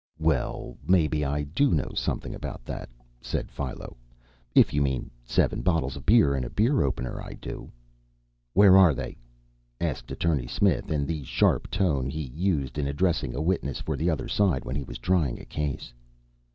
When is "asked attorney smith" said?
9.79-10.91